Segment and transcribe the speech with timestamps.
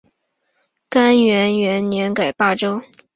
[0.89, 2.81] 干元元年改霸州。